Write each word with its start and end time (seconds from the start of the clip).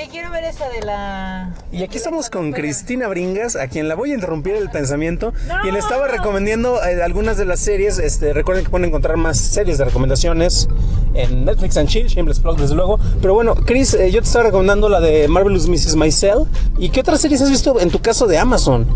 Que 0.00 0.08
quiero 0.08 0.30
ver 0.30 0.44
esa 0.44 0.66
de 0.70 0.80
la... 0.80 1.52
Y 1.70 1.82
aquí 1.82 1.98
estamos 1.98 2.30
con 2.30 2.52
Cristina 2.52 3.06
Bringas, 3.08 3.54
a 3.54 3.68
quien 3.68 3.86
la 3.86 3.94
voy 3.94 4.12
a 4.12 4.14
interrumpir 4.14 4.54
el 4.54 4.70
pensamiento. 4.70 5.34
Y 5.62 5.70
le 5.70 5.78
estaba 5.78 6.08
recomendando 6.08 6.82
eh, 6.82 7.02
algunas 7.02 7.36
de 7.36 7.44
las 7.44 7.60
series. 7.60 7.98
Este, 7.98 8.32
recuerden 8.32 8.64
que 8.64 8.70
pueden 8.70 8.86
encontrar 8.86 9.18
más 9.18 9.36
series 9.36 9.76
de 9.76 9.84
recomendaciones 9.84 10.70
en 11.12 11.44
Netflix 11.44 11.76
and 11.76 11.90
Chill, 11.90 12.06
Shameless 12.06 12.40
Plug, 12.40 12.56
desde 12.56 12.76
luego. 12.76 12.98
Pero 13.20 13.34
bueno, 13.34 13.54
Chris, 13.54 13.92
eh, 13.92 14.10
yo 14.10 14.22
te 14.22 14.26
estaba 14.26 14.46
recomendando 14.46 14.88
la 14.88 15.00
de 15.00 15.28
Marvelous 15.28 15.68
Mrs. 15.68 15.96
Maisel. 15.96 16.46
¿Y 16.78 16.88
qué 16.88 17.00
otras 17.00 17.20
series 17.20 17.42
has 17.42 17.50
visto 17.50 17.78
en 17.78 17.90
tu 17.90 18.00
caso 18.00 18.26
de 18.26 18.38
Amazon? 18.38 18.86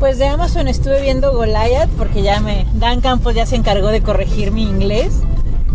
Pues 0.00 0.18
de 0.18 0.26
Amazon 0.26 0.66
estuve 0.66 1.02
viendo 1.02 1.32
Goliath 1.32 1.88
porque 1.96 2.20
ya 2.20 2.40
me... 2.40 2.66
Dan 2.74 3.00
Campos 3.00 3.36
ya 3.36 3.46
se 3.46 3.54
encargó 3.54 3.90
de 3.90 4.02
corregir 4.02 4.50
mi 4.50 4.64
inglés. 4.64 5.12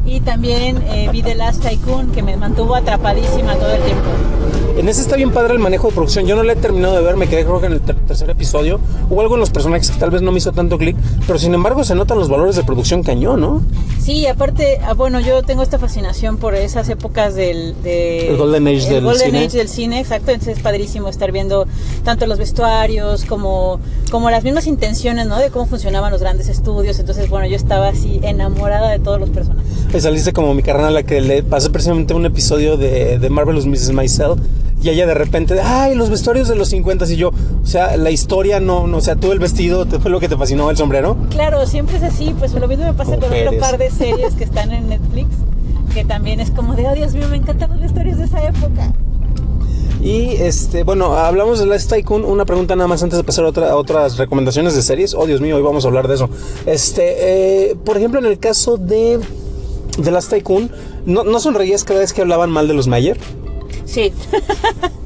Y 0.07 0.21
también 0.21 0.77
eh, 0.87 1.09
vi 1.11 1.21
The 1.21 1.35
Last 1.35 1.61
Tycoon 1.61 2.11
que 2.11 2.23
me 2.23 2.37
mantuvo 2.37 2.75
atrapadísima 2.75 3.55
todo 3.55 3.71
el 3.71 3.81
tiempo. 3.83 4.03
En 4.77 4.87
ese 4.87 5.01
está 5.01 5.15
bien 5.15 5.31
padre 5.31 5.53
el 5.53 5.59
manejo 5.59 5.87
de 5.87 5.93
producción. 5.95 6.25
Yo 6.27 6.35
no 6.35 6.43
la 6.43 6.53
he 6.53 6.55
terminado 6.55 6.95
de 6.95 7.01
ver, 7.01 7.17
me 7.17 7.27
quedé 7.27 7.43
creo 7.43 7.59
que 7.59 7.65
en 7.65 7.73
el 7.73 7.81
ter- 7.81 7.95
tercer 8.05 8.29
episodio. 8.29 8.79
Hubo 9.09 9.21
algo 9.21 9.33
en 9.33 9.39
los 9.41 9.49
personajes 9.49 9.89
que 9.91 9.99
tal 9.99 10.11
vez 10.11 10.21
no 10.21 10.31
me 10.31 10.37
hizo 10.37 10.51
tanto 10.53 10.77
clic, 10.77 10.95
pero 11.25 11.37
sin 11.39 11.53
embargo 11.55 11.83
se 11.83 11.93
notan 11.95 12.19
los 12.19 12.29
valores 12.29 12.55
de 12.55 12.63
producción 12.63 13.01
cañón, 13.03 13.41
¿no? 13.41 13.63
Sí, 13.99 14.27
aparte, 14.27 14.79
ah, 14.85 14.93
bueno, 14.93 15.19
yo 15.19 15.41
tengo 15.43 15.63
esta 15.63 15.79
fascinación 15.79 16.37
por 16.37 16.53
esas 16.55 16.87
épocas 16.89 17.33
del... 17.35 17.75
de- 17.81 18.29
El 18.29 18.37
Golden 18.37 18.67
Age 18.67 18.77
el 18.77 18.89
del 18.89 19.03
Golden 19.03 19.25
cine. 19.31 19.45
Age 19.45 19.57
del 19.57 19.67
cine, 19.67 19.99
exacto. 19.99 20.31
Entonces 20.31 20.57
es 20.57 20.63
padrísimo 20.63 21.09
estar 21.09 21.31
viendo 21.31 21.67
tanto 22.05 22.27
los 22.27 22.37
vestuarios 22.37 23.25
como, 23.25 23.79
como 24.11 24.29
las 24.29 24.43
mismas 24.43 24.67
intenciones, 24.67 25.25
¿no? 25.27 25.37
De 25.39 25.49
cómo 25.49 25.65
funcionaban 25.65 26.11
los 26.11 26.21
grandes 26.21 26.47
estudios. 26.49 26.99
Entonces, 26.99 27.29
bueno, 27.29 27.47
yo 27.47 27.55
estaba 27.57 27.89
así 27.89 28.19
enamorada 28.23 28.89
de 28.91 28.99
todos 28.99 29.19
los 29.19 29.29
personajes. 29.31 29.66
Saliste 29.99 30.31
como 30.33 30.53
mi 30.53 30.61
carnal 30.61 30.87
a 30.87 30.91
la 30.91 31.03
que 31.03 31.21
le 31.21 31.41
pasé 31.43 31.69
precisamente 31.71 32.13
un 32.13 32.25
episodio 32.25 32.77
de, 32.77 33.17
de 33.19 33.29
Marvelous 33.29 33.65
Mrs. 33.65 33.91
Maisel 33.93 34.33
y 34.81 34.89
ella 34.89 35.07
de 35.07 35.15
repente, 35.15 35.59
ay, 35.59 35.95
los 35.95 36.09
vestuarios 36.11 36.47
de 36.47 36.55
los 36.55 36.69
50 36.69 37.05
y 37.11 37.15
yo, 37.15 37.29
o 37.29 37.65
sea, 37.65 37.97
la 37.97 38.11
historia 38.11 38.59
no, 38.59 38.85
no 38.85 38.97
o 38.97 39.01
sea, 39.01 39.15
tú 39.15 39.31
el 39.31 39.39
vestido, 39.39 39.87
te 39.87 39.97
fue 39.99 40.11
lo 40.11 40.19
que 40.19 40.29
te 40.29 40.37
fascinó, 40.37 40.69
el 40.69 40.77
sombrero. 40.77 41.17
Claro, 41.31 41.65
siempre 41.65 41.97
es 41.97 42.03
así, 42.03 42.35
pues 42.37 42.53
lo 42.53 42.67
mismo 42.67 42.85
me 42.85 42.93
pasa 42.93 43.11
con 43.17 43.21
Mujeres. 43.21 43.47
otro 43.47 43.59
par 43.59 43.77
de 43.79 43.89
series 43.89 44.35
que 44.35 44.43
están 44.43 44.71
en 44.71 44.89
Netflix, 44.89 45.29
que 45.95 46.05
también 46.05 46.39
es 46.41 46.51
como 46.51 46.75
de, 46.75 46.87
oh 46.87 46.93
Dios 46.93 47.13
mío, 47.15 47.27
me 47.31 47.37
encantan 47.37 47.71
los 47.71 47.79
vestuarios 47.79 48.19
de 48.19 48.25
esa 48.25 48.45
época. 48.45 48.93
Y 49.99 50.35
este, 50.35 50.83
bueno, 50.83 51.13
hablamos 51.17 51.57
de 51.57 51.65
Last 51.65 51.89
Tycoon. 51.89 52.23
Una 52.23 52.45
pregunta 52.45 52.75
nada 52.75 52.87
más 52.87 53.01
antes 53.01 53.17
de 53.17 53.23
pasar 53.23 53.45
a, 53.45 53.49
otra- 53.49 53.71
a 53.71 53.75
otras 53.75 54.17
recomendaciones 54.17 54.75
de 54.75 54.83
series. 54.83 55.15
Oh, 55.15 55.25
Dios 55.25 55.41
mío, 55.41 55.55
hoy 55.55 55.63
vamos 55.63 55.85
a 55.85 55.87
hablar 55.87 56.07
de 56.07 56.13
eso. 56.13 56.29
Este, 56.67 57.71
eh, 57.71 57.75
por 57.83 57.97
ejemplo, 57.97 58.19
en 58.19 58.27
el 58.27 58.37
caso 58.37 58.77
de, 58.77 59.19
de 59.97 60.11
Last 60.11 60.29
Tycoon, 60.29 60.71
¿no, 61.05 61.23
¿no 61.23 61.39
sonreías 61.39 61.83
cada 61.83 61.99
vez 61.99 62.13
que 62.13 62.21
hablaban 62.21 62.49
mal 62.49 62.67
de 62.67 62.73
los 62.73 62.87
Mayer? 62.87 63.17
Sí. 63.85 64.13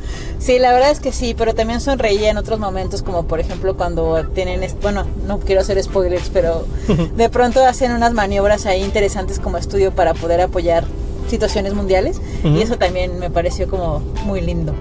Sí, 0.41 0.57
la 0.57 0.73
verdad 0.73 0.89
es 0.89 0.99
que 0.99 1.11
sí, 1.11 1.35
pero 1.37 1.53
también 1.53 1.79
sonreía 1.81 2.31
en 2.31 2.37
otros 2.37 2.59
momentos, 2.59 3.03
como 3.03 3.27
por 3.27 3.39
ejemplo 3.39 3.77
cuando 3.77 4.25
tienen, 4.33 4.59
bueno, 4.81 5.05
no 5.27 5.39
quiero 5.39 5.61
hacer 5.61 5.81
spoilers, 5.83 6.31
pero 6.33 6.65
de 7.15 7.29
pronto 7.29 7.63
hacen 7.63 7.91
unas 7.91 8.13
maniobras 8.13 8.65
ahí 8.65 8.83
interesantes 8.83 9.39
como 9.39 9.59
estudio 9.59 9.91
para 9.91 10.15
poder 10.15 10.41
apoyar 10.41 10.83
situaciones 11.29 11.75
mundiales 11.75 12.19
y 12.43 12.59
eso 12.59 12.77
también 12.77 13.19
me 13.19 13.29
pareció 13.29 13.69
como 13.69 13.99
muy 14.25 14.41
lindo. 14.41 14.73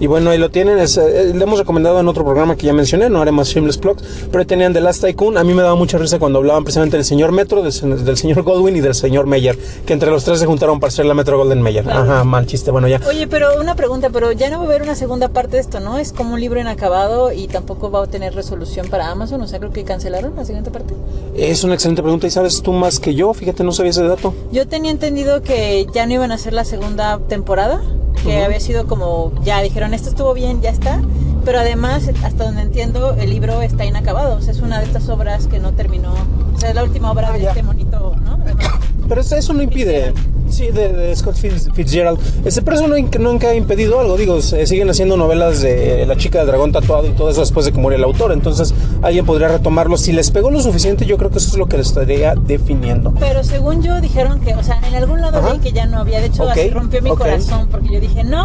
Y 0.00 0.06
bueno, 0.06 0.30
ahí 0.30 0.38
lo 0.38 0.50
tienen. 0.50 0.78
es, 0.78 0.96
eh, 0.96 1.32
le 1.34 1.42
hemos 1.42 1.58
recomendado 1.58 1.98
en 2.00 2.08
otro 2.08 2.24
programa 2.24 2.56
que 2.56 2.66
ya 2.66 2.72
mencioné, 2.72 3.10
no 3.10 3.20
haremos 3.20 3.48
Shameless 3.48 3.78
Plugs, 3.78 4.02
pero 4.30 4.40
ahí 4.40 4.46
tenían 4.46 4.72
The 4.72 4.80
Last 4.80 5.02
Tycoon. 5.02 5.36
A 5.38 5.44
mí 5.44 5.54
me 5.54 5.62
daba 5.62 5.74
mucha 5.74 5.98
risa 5.98 6.18
cuando 6.18 6.38
hablaban 6.38 6.64
precisamente 6.64 6.96
del 6.96 7.04
señor 7.04 7.32
Metro, 7.32 7.62
del, 7.62 8.04
del 8.04 8.16
señor 8.16 8.42
Goldwyn 8.42 8.76
y 8.76 8.80
del 8.80 8.94
señor 8.94 9.26
Meyer, 9.26 9.58
que 9.86 9.92
entre 9.92 10.10
los 10.10 10.24
tres 10.24 10.38
se 10.38 10.46
juntaron 10.46 10.80
para 10.80 10.88
hacer 10.88 11.06
la 11.06 11.14
Metro 11.14 11.38
Golden 11.38 11.62
Meyer. 11.62 11.84
Claro. 11.84 12.00
Ajá, 12.00 12.24
mal 12.24 12.46
chiste. 12.46 12.70
Bueno, 12.70 12.88
ya. 12.88 13.00
Oye, 13.08 13.26
pero 13.26 13.60
una 13.60 13.74
pregunta, 13.74 14.10
pero 14.10 14.32
ya 14.32 14.50
no 14.50 14.58
va 14.58 14.64
a 14.64 14.66
haber 14.66 14.82
una 14.82 14.94
segunda 14.94 15.28
parte 15.28 15.56
de 15.56 15.60
esto, 15.60 15.80
¿no? 15.80 15.98
Es 15.98 16.12
como 16.12 16.34
un 16.34 16.40
libro 16.40 16.60
inacabado 16.60 17.32
y 17.32 17.48
tampoco 17.48 17.90
va 17.90 18.04
a 18.04 18.06
tener 18.06 18.34
resolución 18.34 18.88
para 18.88 19.10
Amazon, 19.10 19.40
o 19.42 19.48
sea, 19.48 19.58
creo 19.58 19.72
que 19.72 19.84
cancelaron 19.84 20.34
la 20.36 20.44
siguiente 20.44 20.70
parte. 20.70 20.94
Es 21.36 21.64
una 21.64 21.74
excelente 21.74 22.02
pregunta 22.02 22.26
y 22.26 22.30
sabes 22.30 22.62
tú 22.62 22.72
más 22.72 23.00
que 23.00 23.14
yo. 23.14 23.32
Fíjate, 23.34 23.64
no 23.64 23.72
sabía 23.72 23.90
ese 23.90 24.02
dato. 24.02 24.34
Yo 24.52 24.66
tenía 24.68 24.90
entendido 24.90 25.42
que 25.42 25.86
ya 25.92 26.06
no 26.06 26.14
iban 26.14 26.32
a 26.32 26.34
hacer 26.34 26.52
la 26.52 26.64
segunda 26.64 27.18
temporada, 27.28 27.80
que 28.28 28.36
Ujú. 28.36 28.44
había 28.44 28.60
sido 28.60 28.86
como, 28.86 29.32
ya 29.42 29.60
dijeron, 29.62 29.94
esto 29.94 30.08
estuvo 30.10 30.34
bien, 30.34 30.60
ya 30.60 30.70
está, 30.70 31.00
pero 31.44 31.60
además, 31.60 32.08
hasta 32.24 32.44
donde 32.44 32.62
entiendo, 32.62 33.14
el 33.18 33.30
libro 33.30 33.62
está 33.62 33.84
inacabado, 33.84 34.36
o 34.36 34.40
sea, 34.42 34.52
es 34.52 34.60
una 34.60 34.78
de 34.78 34.84
estas 34.84 35.08
obras 35.08 35.46
que 35.46 35.58
no 35.58 35.72
terminó, 35.72 36.12
o 36.54 36.58
sea, 36.60 36.68
es 36.70 36.74
la 36.74 36.82
última 36.84 37.10
obra 37.10 37.28
Ah, 37.30 37.32
de 37.32 37.40
ya. 37.42 37.48
este 37.50 37.62
monito, 37.62 38.14
¿no? 38.24 38.38
Pero 39.08 39.20
eso- 39.22 39.36
eso 39.36 39.52
no 39.54 39.62
impide. 39.62 40.12
Sí, 40.50 40.68
de, 40.70 40.92
de 40.92 41.14
Scott 41.16 41.36
Fitz- 41.36 41.72
Fitzgerald. 41.74 42.18
Ese, 42.44 42.62
pero 42.62 42.76
eso 42.76 42.88
no, 42.88 42.96
nunca 43.20 43.48
ha 43.48 43.54
impedido 43.54 44.00
algo. 44.00 44.16
Digo, 44.16 44.40
se 44.42 44.66
siguen 44.66 44.88
haciendo 44.90 45.16
novelas 45.16 45.60
de 45.60 46.04
La 46.06 46.16
chica 46.16 46.38
del 46.38 46.48
dragón 46.48 46.72
tatuado 46.72 47.06
y 47.06 47.10
todo 47.10 47.30
eso 47.30 47.40
después 47.40 47.66
de 47.66 47.72
que 47.72 47.78
murió 47.78 47.96
el 47.98 48.04
autor. 48.04 48.32
Entonces, 48.32 48.74
alguien 49.02 49.24
podría 49.26 49.48
retomarlo. 49.48 49.96
Si 49.96 50.12
les 50.12 50.30
pegó 50.30 50.50
lo 50.50 50.60
suficiente, 50.60 51.06
yo 51.06 51.16
creo 51.18 51.30
que 51.30 51.38
eso 51.38 51.48
es 51.50 51.56
lo 51.56 51.66
que 51.66 51.76
les 51.78 51.88
estaría 51.88 52.34
definiendo. 52.34 53.12
Pero 53.18 53.44
según 53.44 53.82
yo 53.82 54.00
dijeron 54.00 54.40
que, 54.40 54.54
o 54.54 54.62
sea, 54.62 54.80
en 54.86 54.94
algún 54.94 55.20
lado 55.20 55.40
leí 55.50 55.58
que 55.60 55.72
ya 55.72 55.86
no 55.86 55.98
había, 55.98 56.20
de 56.20 56.26
hecho 56.26 56.48
así 56.48 56.70
rompió 56.70 57.02
mi 57.02 57.10
corazón, 57.10 57.68
porque 57.70 57.88
yo 57.94 58.00
dije, 58.00 58.24
no, 58.24 58.37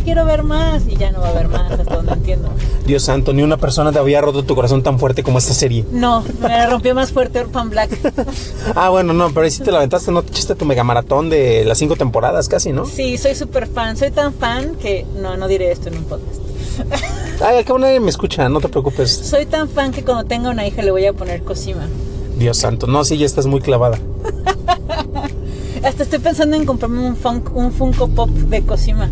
quiero 0.00 0.24
ver 0.24 0.42
más, 0.42 0.82
y 0.88 0.96
ya 0.96 1.10
no 1.10 1.20
va 1.20 1.28
a 1.28 1.30
haber 1.30 1.48
más, 1.48 1.72
hasta 1.72 1.96
donde 1.96 2.12
entiendo. 2.12 2.50
Dios 2.86 3.02
santo, 3.02 3.32
ni 3.32 3.42
una 3.42 3.56
persona 3.56 3.92
te 3.92 3.98
había 3.98 4.20
roto 4.20 4.44
tu 4.44 4.54
corazón 4.54 4.82
tan 4.82 4.98
fuerte 4.98 5.22
como 5.22 5.38
esta 5.38 5.54
serie. 5.54 5.84
No, 5.90 6.24
me 6.40 6.66
rompió 6.66 6.94
más 6.94 7.12
fuerte 7.12 7.40
Orphan 7.40 7.70
Black. 7.70 7.90
Ah, 8.74 8.90
bueno, 8.90 9.12
no, 9.12 9.28
pero 9.30 9.44
ahí 9.44 9.50
sí 9.50 9.62
te 9.62 9.70
la 9.70 9.78
aventaste, 9.78 10.12
no 10.12 10.22
te 10.22 10.30
echaste 10.30 10.54
tu 10.54 10.64
mega 10.64 10.84
maratón 10.84 11.30
de 11.30 11.64
las 11.64 11.78
cinco 11.78 11.96
temporadas 11.96 12.48
casi, 12.48 12.72
¿no? 12.72 12.84
Sí, 12.84 13.16
soy 13.16 13.34
súper 13.34 13.66
fan, 13.66 13.96
soy 13.96 14.10
tan 14.10 14.34
fan 14.34 14.74
que, 14.76 15.06
no, 15.20 15.36
no 15.36 15.48
diré 15.48 15.72
esto 15.72 15.88
en 15.88 15.98
un 15.98 16.04
podcast. 16.04 16.40
Ay, 17.40 17.58
al 17.58 17.64
cabo 17.64 17.78
nadie 17.78 18.00
me 18.00 18.10
escucha, 18.10 18.48
no 18.48 18.60
te 18.60 18.68
preocupes. 18.68 19.10
Soy 19.10 19.46
tan 19.46 19.68
fan 19.68 19.92
que 19.92 20.04
cuando 20.04 20.24
tenga 20.24 20.50
una 20.50 20.66
hija 20.66 20.82
le 20.82 20.90
voy 20.90 21.06
a 21.06 21.12
poner 21.12 21.42
Cosima. 21.42 21.86
Dios 22.38 22.58
santo, 22.58 22.86
no, 22.86 23.04
sí, 23.04 23.16
ya 23.18 23.26
estás 23.26 23.46
muy 23.46 23.60
clavada. 23.60 23.98
Hasta 25.84 26.02
estoy 26.02 26.18
pensando 26.18 26.56
en 26.56 26.64
comprarme 26.64 27.00
un, 27.06 27.16
funk, 27.16 27.54
un 27.54 27.72
Funko 27.72 28.08
Pop 28.08 28.30
de 28.30 28.62
Cosima. 28.62 29.10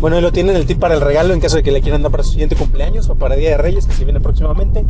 Bueno, 0.00 0.14
ahí 0.14 0.22
lo 0.22 0.30
tienen 0.30 0.54
el 0.54 0.64
tip 0.64 0.78
para 0.78 0.94
el 0.94 1.00
regalo 1.00 1.34
en 1.34 1.40
caso 1.40 1.56
de 1.56 1.64
que 1.64 1.72
le 1.72 1.80
quieran 1.80 2.02
dar 2.02 2.12
para 2.12 2.22
su 2.22 2.30
siguiente 2.30 2.54
cumpleaños 2.54 3.08
o 3.08 3.16
para 3.16 3.34
Día 3.34 3.50
de 3.50 3.56
Reyes, 3.56 3.84
que 3.84 3.94
se 3.94 4.04
viene 4.04 4.20
próximamente. 4.20 4.84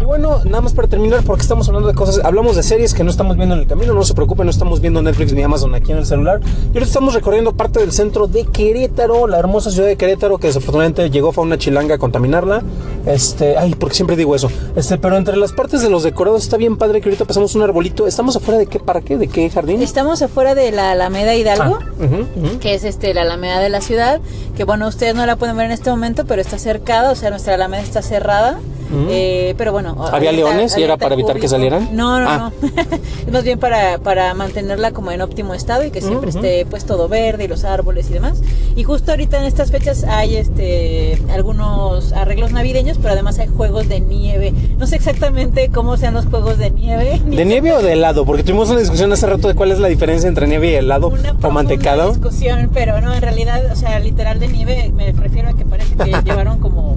Y 0.00 0.04
bueno, 0.04 0.40
nada 0.46 0.62
más 0.62 0.72
para 0.72 0.88
terminar, 0.88 1.22
porque 1.24 1.42
estamos 1.42 1.68
hablando 1.68 1.88
de 1.88 1.94
cosas, 1.94 2.24
hablamos 2.24 2.56
de 2.56 2.62
series 2.62 2.94
que 2.94 3.04
no 3.04 3.10
estamos 3.10 3.36
viendo 3.36 3.54
en 3.54 3.60
el 3.60 3.66
camino, 3.66 3.92
no 3.92 4.02
se 4.02 4.14
preocupen, 4.14 4.46
no 4.46 4.50
estamos 4.50 4.80
viendo 4.80 5.02
Netflix 5.02 5.34
ni 5.34 5.42
Amazon 5.42 5.74
aquí 5.74 5.92
en 5.92 5.98
el 5.98 6.06
celular. 6.06 6.40
Y 6.42 6.68
ahorita 6.68 6.86
estamos 6.86 7.12
recorriendo 7.12 7.52
parte 7.52 7.80
del 7.80 7.92
centro 7.92 8.28
de 8.28 8.46
Querétaro, 8.46 9.26
la 9.26 9.38
hermosa 9.38 9.70
ciudad 9.70 9.88
de 9.88 9.96
Querétaro, 9.96 10.38
que 10.38 10.46
desafortunadamente 10.46 11.10
llegó 11.10 11.32
fue 11.32 11.44
una 11.44 11.58
chilanga 11.58 11.96
a 11.96 11.98
contaminarla. 11.98 12.62
Este, 13.06 13.56
ay, 13.56 13.74
porque 13.74 13.94
siempre 13.94 14.16
digo 14.16 14.34
eso. 14.34 14.50
Este, 14.74 14.98
pero 14.98 15.16
entre 15.16 15.36
las 15.36 15.52
partes 15.52 15.80
de 15.80 15.88
los 15.88 16.02
decorados 16.02 16.42
está 16.42 16.56
bien 16.56 16.76
padre 16.76 17.00
que 17.00 17.08
ahorita 17.08 17.24
pasamos 17.24 17.54
un 17.54 17.62
arbolito. 17.62 18.06
¿Estamos 18.06 18.36
afuera 18.36 18.58
de 18.58 18.66
qué 18.66 18.80
parque? 18.80 19.16
¿De 19.16 19.28
qué 19.28 19.48
jardín? 19.48 19.80
Estamos 19.80 20.22
afuera 20.22 20.54
de 20.54 20.72
la 20.72 20.90
Alameda 20.90 21.34
Hidalgo. 21.34 21.78
Ah, 21.80 22.58
que 22.60 22.74
es 22.74 22.84
este 22.84 23.14
la 23.14 23.22
Alameda 23.22 23.60
de 23.60 23.68
la 23.68 23.80
ciudad, 23.80 24.20
que 24.56 24.64
bueno, 24.64 24.88
ustedes 24.88 25.14
no 25.14 25.24
la 25.24 25.36
pueden 25.36 25.56
ver 25.56 25.66
en 25.66 25.72
este 25.72 25.90
momento, 25.90 26.24
pero 26.26 26.42
está 26.42 26.58
cercada, 26.58 27.12
o 27.12 27.14
sea, 27.14 27.30
nuestra 27.30 27.54
Alameda 27.54 27.82
está 27.82 28.02
cerrada. 28.02 28.58
Mm. 28.90 29.06
eh, 29.10 29.54
pero 29.58 29.72
bueno, 29.72 29.96
¿Había 30.12 30.32
leones 30.32 30.76
y 30.78 30.82
era 30.82 30.96
para 30.96 31.14
evitar 31.14 31.34
que 31.36 31.42
público. 31.48 31.50
salieran? 31.50 31.88
No, 31.96 32.20
no, 32.20 32.28
Ah. 32.28 32.52
no. 32.62 32.68
es 33.26 33.32
más 33.32 33.44
bien 33.44 33.58
para, 33.58 33.98
para 33.98 34.32
mantenerla 34.34 34.92
como 34.92 35.10
en 35.12 35.20
óptimo 35.20 35.54
estado 35.54 35.84
y 35.84 35.90
que 35.90 36.00
siempre 36.00 36.30
Ujú. 36.30 36.38
esté 36.38 36.66
pues 36.66 36.84
todo 36.84 37.08
verde 37.08 37.44
y 37.44 37.48
los 37.48 37.64
árboles 37.64 38.08
y 38.10 38.14
demás. 38.14 38.40
Y 38.76 38.84
justo 38.84 39.10
ahorita 39.10 39.38
en 39.38 39.44
estas 39.44 39.70
fechas 39.70 40.04
hay 40.04 40.36
este 40.36 41.18
algunos 41.32 42.12
arreglos 42.12 42.52
navideños, 42.52 42.98
pero 42.98 43.12
además 43.14 43.38
hay 43.38 43.48
juegos 43.48 43.88
de 43.88 44.00
nieve. 44.00 44.52
No 44.78 44.86
sé 44.86 44.96
exactamente 44.96 45.70
cómo 45.72 45.96
sean 45.96 46.14
los 46.14 46.26
juegos 46.26 46.58
de 46.58 46.70
nieve. 46.70 47.20
ni 47.26 47.36
¿De 47.38 47.44
nieve 47.44 47.72
o 47.72 47.82
de 47.82 47.92
helado? 47.92 48.24
Porque 48.24 48.42
tuvimos 48.42 48.70
una 48.70 48.80
discusión 48.80 49.12
hace 49.12 49.26
rato 49.26 49.48
de 49.48 49.54
cuál 49.54 49.72
es 49.72 49.78
la 49.78 49.88
diferencia 49.88 50.28
entre 50.28 50.46
nieve 50.46 50.70
y 50.70 50.74
helado 50.74 51.08
una 51.08 51.34
o 51.42 51.50
mantecado. 51.50 52.10
discusión, 52.10 52.70
pero 52.72 53.00
no, 53.00 53.12
en 53.14 53.22
realidad, 53.22 53.62
o 53.72 53.76
sea, 53.76 53.98
literal 53.98 54.38
de 54.38 54.48
nieve, 54.48 54.92
me 54.94 55.12
refiero 55.12 55.48
a 55.50 55.52
que 55.54 55.64
parece 55.64 55.94
que 55.96 56.04
llevaron 56.24 56.58
como 56.58 56.96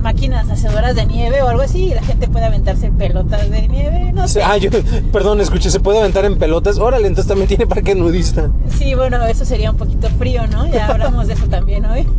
máquinas 0.00 0.48
hacedoras 0.50 0.94
de 0.94 1.06
nieve 1.06 1.42
o 1.42 1.48
algo 1.48 1.62
así 1.62 1.86
y 1.86 1.94
la 1.94 2.02
gente 2.02 2.28
puede 2.28 2.46
aventarse 2.46 2.90
pelotas 2.90 3.50
de 3.50 3.68
nieve, 3.68 4.12
no 4.12 4.26
sé. 4.28 4.42
Ah, 4.42 4.56
yo, 4.56 4.70
perdón, 5.12 5.40
escuché, 5.40 5.70
¿se 5.70 5.80
puede 5.80 5.98
aventar 5.98 6.24
en 6.24 6.38
pelotas? 6.38 6.78
Órale, 6.78 7.06
entonces 7.06 7.28
también 7.28 7.48
tiene 7.48 7.66
parque 7.66 7.94
nudista. 7.94 8.50
Sí, 8.78 8.94
bueno, 8.94 9.24
eso 9.24 9.44
sería 9.44 9.70
un 9.70 9.76
poquito 9.76 10.08
frío, 10.18 10.46
¿no? 10.46 10.66
Ya 10.66 10.86
hablamos 10.88 11.26
de 11.26 11.34
eso 11.34 11.46
también 11.46 11.84
hoy. 11.86 12.06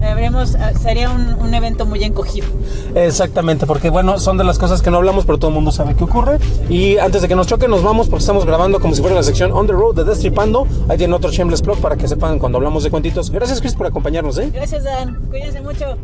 Veremos, 0.00 0.54
ah, 0.56 0.72
sería 0.80 1.10
un, 1.10 1.34
un 1.34 1.54
evento 1.54 1.86
muy 1.86 2.04
encogido. 2.04 2.46
Exactamente, 2.94 3.66
porque 3.66 3.88
bueno, 3.88 4.18
son 4.18 4.36
de 4.36 4.44
las 4.44 4.58
cosas 4.58 4.82
que 4.82 4.90
no 4.90 4.98
hablamos, 4.98 5.24
pero 5.24 5.38
todo 5.38 5.48
el 5.48 5.54
mundo 5.54 5.72
sabe 5.72 5.94
que 5.94 6.04
ocurre. 6.04 6.38
Y 6.68 6.98
antes 6.98 7.22
de 7.22 7.28
que 7.28 7.34
nos 7.34 7.46
choque, 7.46 7.68
nos 7.68 7.82
vamos 7.82 8.08
porque 8.08 8.20
estamos 8.20 8.44
grabando 8.44 8.80
como 8.80 8.94
si 8.94 9.00
fuera 9.00 9.16
la 9.16 9.22
sección 9.22 9.50
On 9.52 9.66
the 9.66 9.72
Road 9.72 9.94
de 9.96 10.04
Destripando. 10.04 10.66
Ahí 10.88 10.98
tiene 10.98 11.14
otro 11.14 11.30
Shameless 11.30 11.62
Plug 11.62 11.78
para 11.78 11.96
que 11.96 12.06
sepan 12.06 12.38
cuando 12.38 12.58
hablamos 12.58 12.84
de 12.84 12.90
cuentitos. 12.90 13.30
Gracias, 13.30 13.60
Chris, 13.60 13.74
por 13.74 13.86
acompañarnos, 13.86 14.36
¿eh? 14.38 14.50
Gracias, 14.52 14.84
Dan. 14.84 15.20
Cuídense 15.30 15.62
mucho. 15.62 15.96